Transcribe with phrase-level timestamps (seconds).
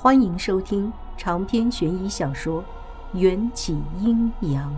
[0.00, 2.62] 欢迎收听长篇悬疑小说
[3.18, 4.72] 《缘起阴阳》。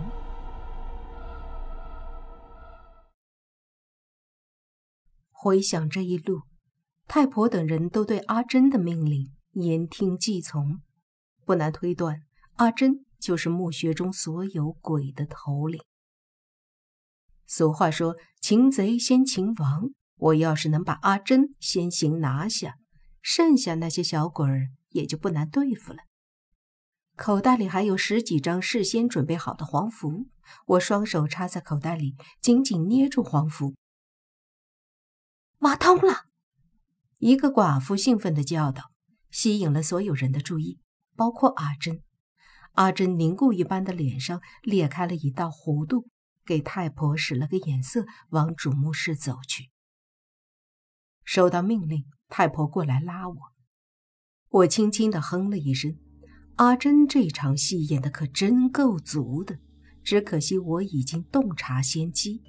[5.29, 6.41] 回想这一路，
[7.07, 10.81] 太婆等人都对阿珍的命令言听计从，
[11.45, 12.23] 不难推断，
[12.55, 15.79] 阿珍就是墓穴中所有鬼的头领。
[17.45, 22.77] 俗话说：“擒贼先擒王。”我要是能把阿珍先行拿下，
[23.21, 24.69] 剩下那些小鬼儿。
[24.91, 25.99] 也就不难对付了。
[27.17, 30.27] 口袋里还有十几张事先准备好的黄符，
[30.65, 33.75] 我双手插在口袋里，紧紧捏住黄符。
[35.59, 36.25] 挖通了！
[37.19, 38.91] 一个寡妇兴奋地叫道，
[39.29, 40.79] 吸引了所有人的注意，
[41.15, 42.01] 包括阿珍。
[42.73, 46.07] 阿珍凝固一般的脸上裂开了一道弧度，
[46.45, 49.69] 给太婆使了个眼色，往主墓室走去。
[51.23, 53.50] 收到命令，太婆过来拉我。
[54.51, 55.95] 我轻轻地哼了一声，
[56.57, 59.57] 阿珍这场戏演的可真够足的，
[60.03, 62.41] 只可惜我已经洞察先机。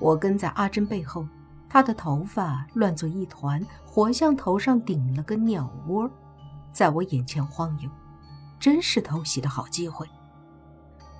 [0.00, 1.24] 我跟在阿珍背后，
[1.68, 6.10] 她的头发乱作一团，活像头上顶了个鸟窝，
[6.72, 7.88] 在我眼前晃悠，
[8.58, 10.08] 真是偷袭的好机会。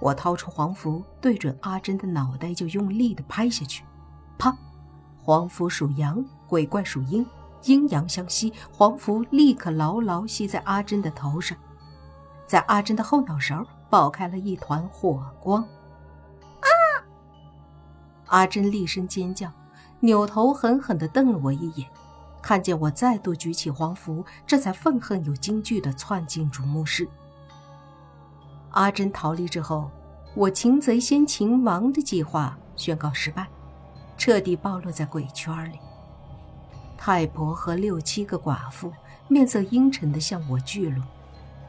[0.00, 3.84] 我掏出黄符，对准阿珍的脑袋就用力地拍下去，
[4.36, 4.52] 啪！
[5.16, 7.24] 黄符属阳，鬼怪属阴。
[7.64, 11.56] 阴阳相吸，黄符立刻牢牢吸在阿珍的头上，
[12.46, 15.62] 在阿珍的后脑勺爆开了一团火光。
[15.62, 16.68] 啊！
[18.26, 19.50] 阿珍厉声尖叫，
[20.00, 21.88] 扭头狠狠地瞪了我一眼，
[22.42, 27.08] 看见我再度举起黄符，这才愤恨又惊惧地窜进主墓室。
[28.70, 29.90] 阿珍逃离之后，
[30.34, 33.46] 我擒贼先擒王的计划宣告失败，
[34.18, 35.78] 彻底暴露在鬼圈里。
[36.96, 38.92] 太婆和六七个寡妇
[39.28, 41.04] 面色阴沉地向我聚拢，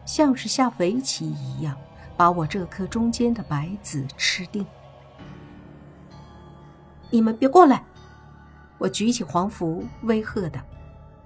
[0.06, 1.78] 像是下围棋一样，
[2.16, 4.66] 把我这颗中间的白子吃定。
[7.10, 7.83] 你们别过来！
[8.77, 10.61] 我举起黄符威吓道。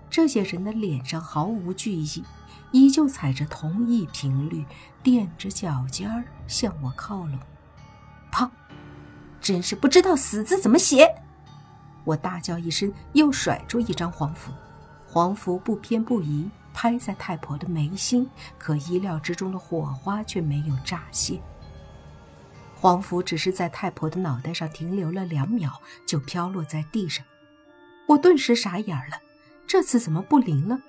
[0.10, 2.24] 这些人的脸上毫无惧意，
[2.72, 4.66] 依旧踩着同一频率，
[5.04, 7.40] 踮着脚尖儿向我靠拢。
[8.32, 8.52] 啪！
[9.40, 11.16] 真是不知道“死”字怎么写。
[12.04, 14.52] 我大叫一声，又甩出一张黄符，
[15.08, 21.40] 黄符不偏不倚拍在太婆的眉心，可意料之中的火花却没有乍现。
[22.76, 27.24] 黄符只是在太婆的脑袋上停留了两秒，就飘落在地上。
[28.08, 29.22] 我顿时傻眼了，
[29.68, 30.80] 这次怎么不灵了？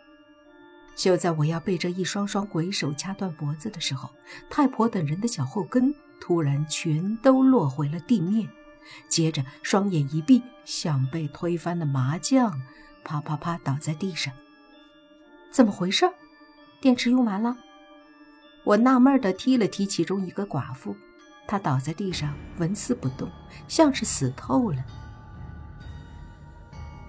[0.95, 4.09] 就在我要被这一双双鬼手掐断脖子的时候，
[4.49, 8.49] 太婆等人的脚后跟突然全都落回了地面。
[9.09, 12.61] 接着，双眼一闭，像被推翻的麻将，
[13.05, 14.33] 啪啪啪倒在地上。
[15.51, 16.11] 怎么回事？
[16.81, 17.57] 电池用完了？
[18.65, 20.97] 我纳闷地踢了踢其中一个寡妇，
[21.47, 23.31] 她倒在地上纹丝不动，
[23.69, 24.85] 像是死透了。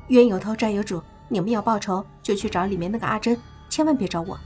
[0.09, 4.37] 冤有头债有主，你们要报仇就去找里面那个阿珍，千万别找我。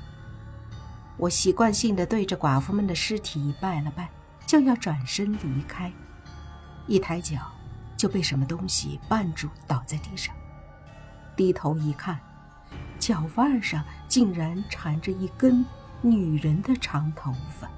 [1.18, 4.10] 我习惯性地对着寡妇们的尸体拜了拜，
[4.46, 5.92] 就要转身离开。
[6.88, 7.52] 一抬脚，
[7.96, 10.34] 就被什么东西绊住，倒在地上。
[11.36, 12.20] 低头一看，
[12.98, 15.64] 脚腕上竟然缠着一根
[16.02, 17.70] 女人的长头发。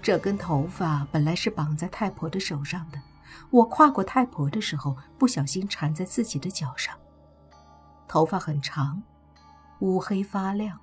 [0.00, 2.98] 这根头发本来是绑在太婆的手上的，
[3.50, 6.94] 我跨过太婆的时候，不小心缠在自己的脚上。
[8.08, 9.02] 头发很长，
[9.80, 10.78] 乌黑发亮，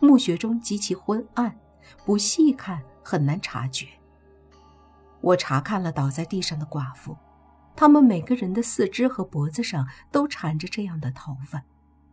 [0.00, 1.56] 墓穴中极其昏暗，
[2.04, 3.86] 不细看很难察觉。
[5.26, 7.16] 我查看了倒在地上的寡妇，
[7.74, 11.64] 他们每个人的四肢和脖子上都缠着这样的头发，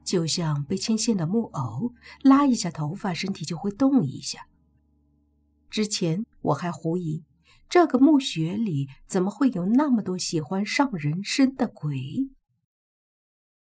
[0.03, 1.93] 就像被牵线的木偶，
[2.23, 4.47] 拉一下头发，身体就会动一下。
[5.69, 7.23] 之前我还狐疑，
[7.69, 12.31] 这个墓穴里怎么会有那么多喜欢上人身的鬼？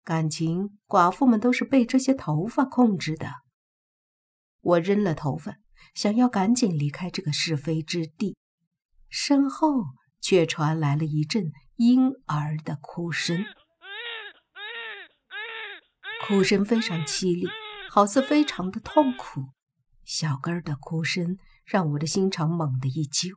[0.02, 3.34] 感情寡妇们都是被这些头发控制的。
[4.62, 5.58] 我扔了头发，
[5.94, 8.36] 想要赶紧离开这个是非之地。
[9.08, 9.84] 身后
[10.20, 13.44] 却传来了一阵婴儿的哭声，
[16.26, 17.48] 哭声非常凄厉，
[17.90, 19.50] 好似非常的痛苦。
[20.04, 23.36] 小根儿的哭声让我的心肠猛地一揪，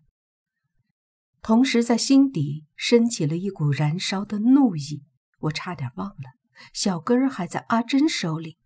[1.41, 5.03] 同时在心底升起了一股燃烧的怒意。
[5.39, 6.33] 我差点忘了，
[6.73, 8.57] 小根儿还在阿珍手里。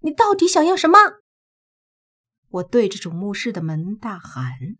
[0.00, 0.98] 你到底想要什么？
[2.48, 4.76] 我对着主墓室的门大喊。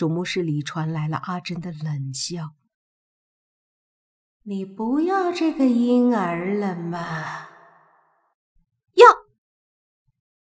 [0.00, 2.54] 主墓室里传来了阿珍的冷笑
[4.44, 7.48] ：“你不要这个婴儿了吗
[8.96, 9.04] ？”“要。”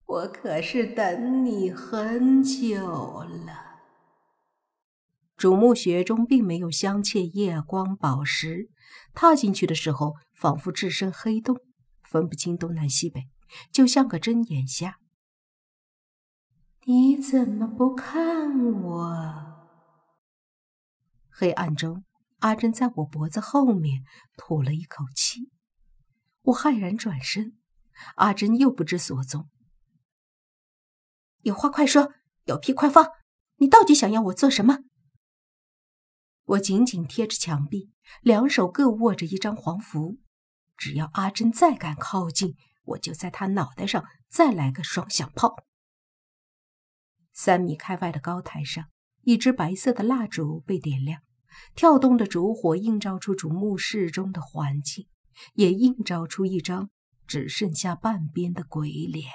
[0.06, 2.88] 我可是等你很久
[3.22, 3.82] 了。
[5.36, 8.70] 主墓穴中并没有镶嵌夜光宝石，
[9.12, 11.58] 踏进去的时候仿佛置身黑洞，
[12.02, 13.28] 分不清东南西北，
[13.70, 15.00] 就像个针眼瞎。
[16.86, 19.68] 你怎么不看我？
[21.30, 22.04] 黑暗中，
[22.40, 24.04] 阿珍在我脖子后面
[24.36, 25.50] 吐了一口气。
[26.42, 27.56] 我骇然转身，
[28.16, 29.48] 阿珍又不知所踪。
[31.40, 32.12] 有话快说，
[32.44, 33.12] 有屁快放！
[33.56, 34.80] 你到底想要我做什么？
[36.44, 40.18] 我紧紧贴着墙壁，两手各握着一张黄符。
[40.76, 45.64] 只要阿珍再敢靠近，我就在她脑袋上再来个双响炮。
[47.34, 48.86] 三米开外的高台上，
[49.22, 51.20] 一支白色的蜡烛被点亮，
[51.74, 55.08] 跳动的烛火映照出主墓室中的环境，
[55.54, 56.90] 也映照出一张
[57.26, 59.28] 只剩下半边的鬼脸。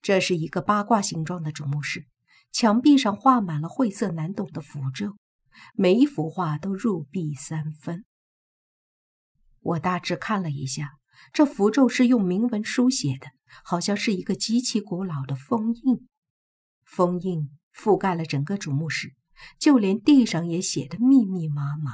[0.00, 2.06] 这是一个八卦形状的主墓室，
[2.50, 5.16] 墙壁上画满了晦涩难懂的符咒，
[5.74, 8.06] 每一幅画都入壁三分。
[9.60, 10.94] 我大致看了一下，
[11.32, 13.28] 这符咒是用铭文书写的，
[13.62, 16.08] 好像是一个极其古老的封印。
[16.94, 19.14] 封印覆盖了整个主墓室，
[19.58, 21.90] 就连地上也写得密密麻麻。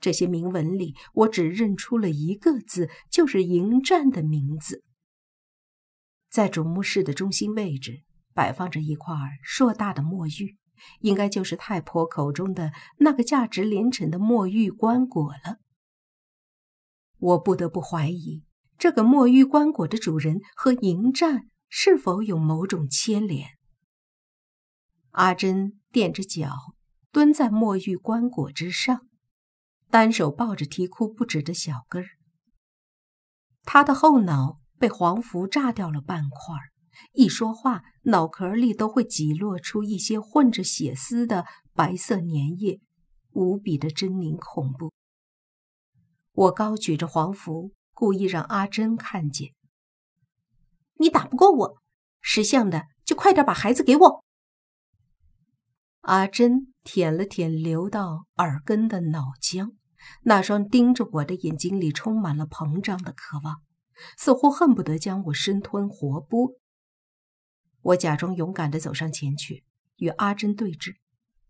[0.00, 4.82] 这些铭文里，我只认出了一个字，就是“迎战”的名字。
[6.30, 10.56] 在主墓室的中心位置，摆放着一块硕大的墨玉，
[11.00, 15.58] 应该就是太婆口中的那个价值连城的墨玉棺椁了。
[17.18, 18.44] 我不得不怀疑，
[18.78, 23.55] 这个墨玉棺椁的主人和迎战是否有某种牵连。
[25.16, 26.74] 阿珍垫着脚
[27.10, 29.08] 蹲在墨玉棺椁之上，
[29.88, 32.08] 单手抱着啼哭不止的小根儿。
[33.62, 36.68] 他的后脑被黄符炸掉了半块儿
[37.14, 42.82] 一说话，脑壳里都会挤落出一些混着血丝的白色粘液，
[43.30, 44.92] 无比的狰狞恐怖。
[46.32, 49.54] 我高举着黄符，故意让阿珍看见。
[50.98, 51.78] 你打不过我，
[52.20, 54.25] 识相的就快点把孩子给我。
[56.06, 59.72] 阿珍舔了舔流到耳根的脑浆，
[60.22, 63.56] 那双盯着我的眼睛里充满了膨胀的渴望，
[64.16, 66.54] 似乎恨不得将我生吞活剥。
[67.82, 69.64] 我假装勇敢地走上前去，
[69.96, 70.94] 与阿珍对峙，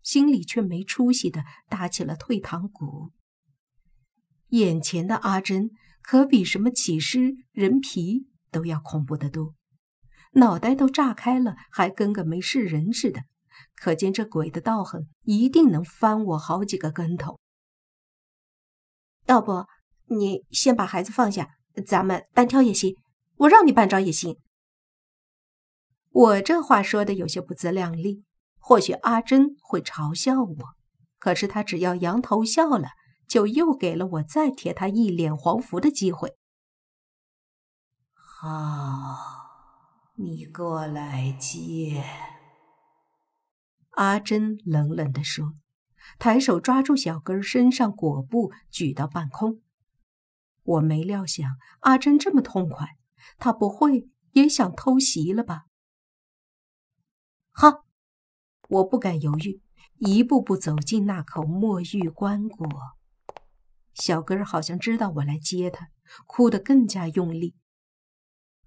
[0.01, 3.11] 心里却没出息地打起了退堂鼓。
[4.49, 5.69] 眼前的阿珍
[6.01, 9.53] 可比什么起尸人皮都要恐怖得多，
[10.31, 13.21] 脑袋都炸开了，还跟个没事人似的。
[13.75, 17.39] 可见这鬼的道行一定能翻我好几个跟头。
[19.25, 19.65] 要不
[20.05, 22.95] 你先把孩子放下，咱们单挑也行，
[23.35, 24.39] 我让你半招也行。
[26.09, 28.23] 我这话说的有些不自量力，
[28.57, 30.55] 或许阿珍会嘲笑我，
[31.19, 32.89] 可是他只要扬头笑了，
[33.27, 36.35] 就又给了我再贴他一脸黄符的机会。
[38.13, 39.17] 好，
[40.15, 42.03] 你过来接。
[43.97, 45.55] 阿珍冷冷地说，
[46.19, 49.63] 抬手抓住小根身上裹布，举到半空。
[50.61, 52.95] 我没料想阿珍这么痛快，
[53.39, 55.63] 她不会也想偷袭了吧？
[57.51, 57.85] 好，
[58.69, 59.63] 我不敢犹豫，
[59.97, 62.69] 一步步走进那口墨玉棺椁。
[63.95, 65.89] 小根好像知道我来接他，
[66.27, 67.55] 哭得更加用力。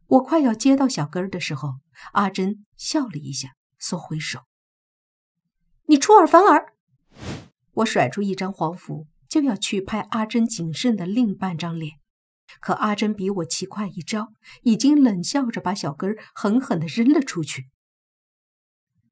[0.09, 1.75] 我快要接到小根的时候，
[2.15, 4.50] 阿珍笑了一下，缩回手。
[5.91, 6.73] 你出尔反尔！
[7.73, 11.99] 我甩出一张黄符，就要去拍阿珍仅剩的另半张脸，
[12.61, 14.29] 可阿珍比我奇快一招，
[14.63, 17.71] 已经冷笑着把小根狠狠地扔了出去。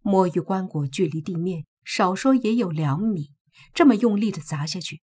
[0.02, 3.32] 墨玉棺椁距离地面少说也有两米，
[3.75, 5.02] 这么用力的砸下去，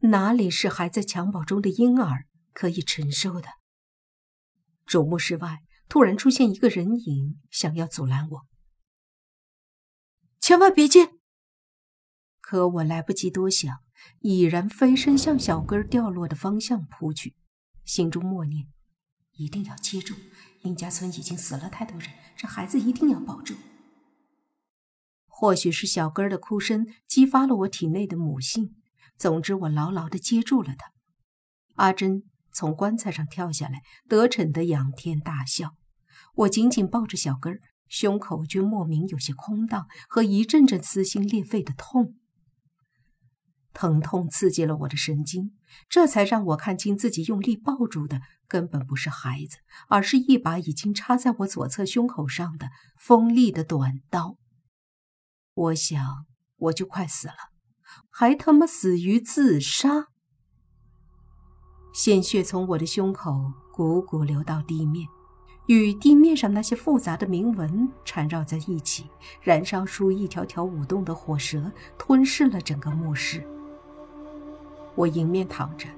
[0.00, 3.48] 哪里是还在襁褓中的婴儿可以承受的？
[4.84, 8.46] 主墓室外突然出现一个人影，想要阻拦我。
[10.38, 11.13] 千万别进！
[12.46, 13.78] 可我来不及多想，
[14.20, 17.34] 已然飞身向小根掉落的方向扑去，
[17.86, 18.68] 心中默念：
[19.38, 20.14] 一定要接住！
[20.60, 23.54] 林家村已经死了太多人，这孩子一定要保住。
[25.26, 28.76] 或许是小根的哭声激发了我体内的母性，
[29.16, 30.92] 总之我牢牢的接住了他。
[31.76, 35.76] 阿珍从棺材上跳下来，得逞的仰天大笑。
[36.34, 37.60] 我紧紧抱着小根儿。
[37.86, 42.16] 胸口却莫名有些空荡和一阵阵撕心裂肺的痛。
[43.74, 45.52] 疼痛刺激了我的神经，
[45.88, 54.36] 这才让我看清自己用力抱住的根本不是孩子，而是一把已经插在我左侧胸口上的锋利的短刀。
[55.54, 56.24] 我想，
[56.56, 57.34] 我就快死了，
[58.08, 60.06] 还他妈死于自杀！
[61.92, 65.06] 鲜血从我的胸口汩汩流到地面，
[65.66, 69.08] 与地面上那些复杂的铭文缠绕在一起，
[69.42, 73.44] 燃烧出一条条舞动的火蛇，吞噬了整个墓室。
[74.94, 75.88] 我迎面躺着，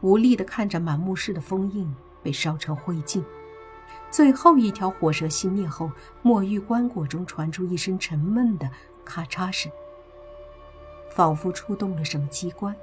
[0.00, 1.92] 无力地看着满墓室的封印
[2.22, 3.22] 被烧成灰烬。
[4.10, 5.90] 最后一条火蛇熄灭后，
[6.22, 8.70] 墨玉棺椁中传出一声沉闷的
[9.04, 9.70] 咔嚓声，
[11.10, 12.74] 仿佛触动了什么机关，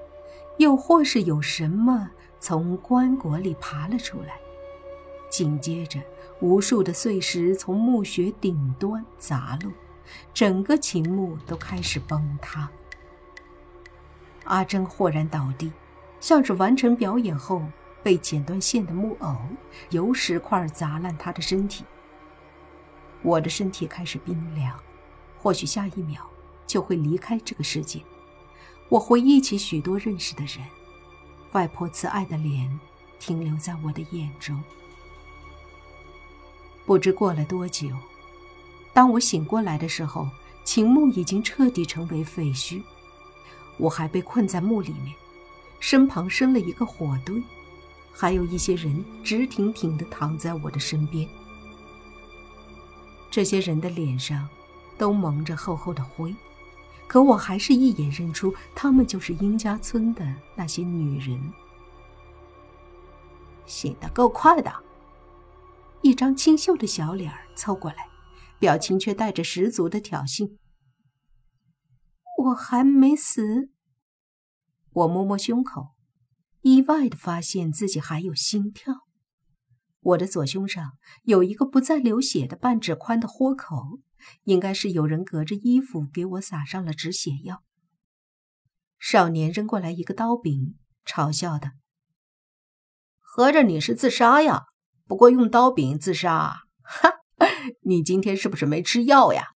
[0.58, 4.40] 又或是有什么从棺椁里爬了出来。
[5.30, 6.00] 紧接着，
[6.40, 9.72] 无数的碎石从墓穴顶端砸落，
[10.34, 12.70] 整个秦墓都开始崩塌。
[14.46, 15.72] 阿珍豁然倒地，
[16.20, 17.62] 像是完成表演后
[18.02, 19.36] 被剪断线的木偶，
[19.90, 21.84] 由石块砸烂他的身体。
[23.22, 24.80] 我的身体开始冰凉，
[25.38, 26.22] 或许下一秒
[26.66, 28.02] 就会离开这个世界。
[28.88, 30.64] 我回忆起许多认识的人，
[31.54, 32.80] 外婆慈爱的脸
[33.20, 34.64] 停留在我的眼中。
[36.86, 37.90] 不知过了多久，
[38.94, 40.30] 当我醒过来的时候，
[40.64, 42.84] 秦墓已经彻底成为废墟。
[43.78, 45.14] 我还被困在墓里面，
[45.80, 47.42] 身旁生了一个火堆，
[48.12, 51.28] 还有一些人直挺挺地躺在我的身边。
[53.30, 54.48] 这些人的脸上
[54.98, 56.34] 都蒙着厚厚的灰，
[57.06, 61.52] 可我还是一眼认出他们就是殷家村的那些女人。
[63.66, 64.72] 醒得够快的，
[66.02, 68.08] 一张清秀的小脸凑过来，
[68.58, 70.52] 表情却带着十足的挑衅。
[72.46, 73.70] 我还没死。
[74.92, 75.96] 我摸摸胸口，
[76.62, 79.06] 意外的发现自己还有心跳。
[80.00, 84.00] 我的左胸上有一个不再流血的半指宽的豁口，
[84.44, 87.64] 应该是有人隔着衣服给我撒上了止血药。
[89.00, 91.72] 少年扔过来一个刀柄，嘲笑道
[93.20, 94.66] ：“合着你是自杀呀？
[95.08, 97.12] 不过用刀柄自杀，哈！
[97.82, 99.54] 你今天是不是没吃药呀？”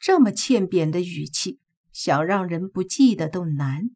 [0.00, 1.60] 这么欠扁的语气，
[1.92, 3.90] 想让人不记得都难。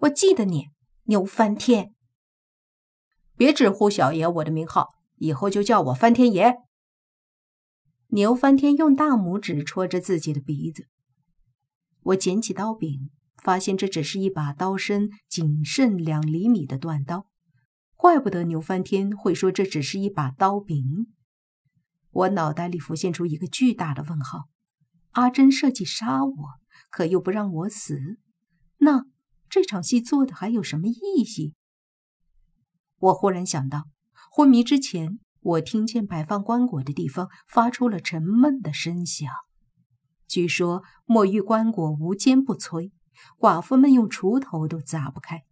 [0.00, 0.68] 我记得你，
[1.04, 1.94] 牛翻天。
[3.34, 6.56] 别直呼小爷我的名号，以后就叫我翻天爷。
[8.08, 10.86] 牛翻天用大拇指戳着自己的鼻子。
[12.02, 13.10] 我捡起刀柄，
[13.42, 17.26] 发现这只是一把刀身仅剩两厘米的断刀。
[17.96, 21.06] 怪不得牛翻天会说这只是一把刀柄。
[22.10, 24.50] 我脑袋里浮现出一个巨大的问号。
[25.18, 26.34] 阿珍设计杀我，
[26.90, 28.20] 可又不让我死，
[28.76, 29.06] 那
[29.48, 31.56] 这场戏做的还有什么意义？
[32.98, 33.88] 我忽然想到，
[34.30, 39.28] 昏迷之前，我听见摆放棺椁的地方发出了沉闷的声响。
[40.28, 42.92] 据说墨玉棺椁无坚不摧，
[43.40, 45.42] 寡妇们用锄头都砸不开。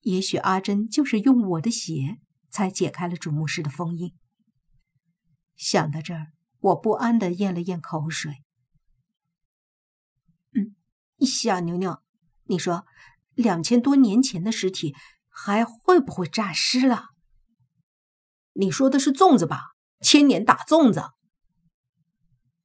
[0.00, 2.18] 也许阿珍就是用我的血
[2.50, 4.16] 才解开了主墓室的封印。
[5.54, 6.32] 想到这儿。
[6.60, 8.42] 我不安地咽了咽口水。
[11.26, 12.02] 小牛牛，
[12.44, 12.86] 你说，
[13.34, 14.94] 两千多年前的尸体
[15.28, 17.10] 还会不会诈尸了？
[18.52, 19.74] 你说的是粽子吧？
[20.00, 21.10] 千年大粽子。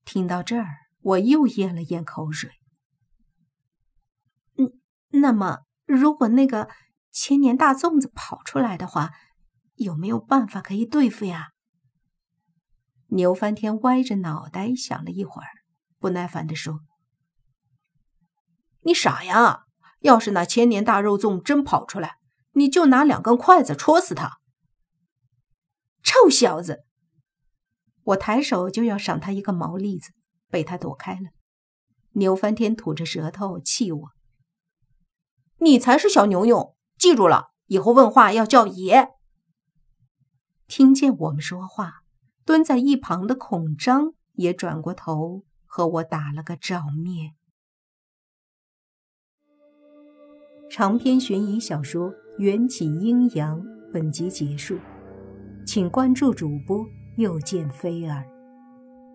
[0.06, 0.68] 听到这儿，
[1.02, 2.52] 我又咽了咽口水。
[4.58, 4.80] 嗯，
[5.10, 6.70] 那么，如果那个
[7.12, 9.12] 千年大粽子跑出来的话，
[9.76, 11.50] 有没有办法可以对付呀？
[13.08, 15.48] 牛翻天歪着脑袋想了一会儿，
[16.00, 16.82] 不耐烦地说
[18.86, 19.66] ：“你傻呀！
[20.00, 22.18] 要是那千年大肉粽真跑出来，
[22.54, 24.40] 你就拿两根筷子戳死他！”
[26.04, 26.86] 臭小子！
[28.04, 30.12] 我抬手就要赏他一个毛栗子，
[30.50, 31.30] 被他躲开了。
[32.14, 34.10] 牛翻天吐着舌头气我
[35.60, 36.76] ：“你才是小牛牛！
[36.98, 39.10] 记住了，以后问话要叫爷。”
[40.68, 42.04] 听见我们说话。
[42.46, 47.36] 蹲在一旁的孔章也转过头和我打了个照面。
[50.76, 53.62] 长篇悬疑小说《缘起阴阳》
[53.94, 54.76] 本集结束，
[55.68, 56.84] 请关注主播
[57.16, 58.26] 又见菲儿，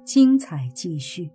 [0.04, 1.28] 精彩继续。